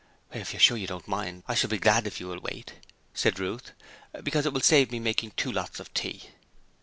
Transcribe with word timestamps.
'If 0.33 0.51
you're 0.51 0.59
sure 0.59 0.77
you 0.77 0.87
don't 0.87 1.07
mind, 1.07 1.43
I 1.47 1.53
shall 1.53 1.69
be 1.69 1.77
glad 1.77 2.07
if 2.07 2.19
you 2.19 2.27
will 2.27 2.39
wait,' 2.39 2.73
said 3.13 3.37
Ruth, 3.37 3.69
'because 4.23 4.47
it 4.47 4.51
will 4.51 4.61
save 4.61 4.91
me 4.91 4.99
making 4.99 5.33
two 5.37 5.51
lots 5.51 5.79
of 5.79 5.93
tea.' 5.93 6.29